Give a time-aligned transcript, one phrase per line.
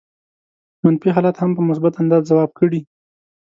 [0.83, 2.81] منفي حالات هم په مثبت انداز ځواب کړي.